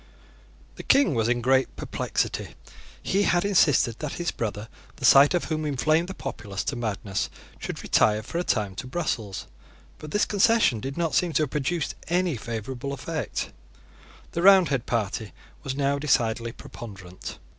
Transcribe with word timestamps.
The 0.77 0.81
King 0.81 1.13
was 1.13 1.29
in 1.29 1.41
great 1.41 1.75
perplexity. 1.75 2.55
He 3.03 3.21
had 3.21 3.45
insisted 3.45 3.99
that 3.99 4.13
his 4.13 4.31
brother, 4.31 4.67
the 4.95 5.05
sight 5.05 5.35
of 5.35 5.43
whom 5.43 5.63
inflamed 5.63 6.07
the 6.07 6.15
populace 6.15 6.63
to 6.63 6.75
madness, 6.75 7.29
should 7.59 7.83
retire 7.83 8.23
for 8.23 8.39
a 8.39 8.43
time 8.43 8.73
to 8.77 8.87
Brussels: 8.87 9.45
but 9.99 10.09
this 10.09 10.25
concession 10.25 10.79
did 10.79 10.97
not 10.97 11.13
seem 11.13 11.33
to 11.33 11.43
have 11.43 11.51
produced 11.51 11.93
any 12.07 12.35
favourable 12.35 12.93
effect. 12.93 13.51
The 14.31 14.41
Roundhead 14.41 14.87
party 14.87 15.33
was 15.61 15.75
now 15.75 15.99
decidedly 15.99 16.51
preponderant. 16.51 17.37